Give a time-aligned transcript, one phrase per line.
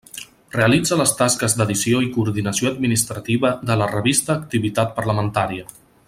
[0.53, 5.69] Realitza les tasques d'edició i coordinació administrativa de la revista Activitat parlamentària.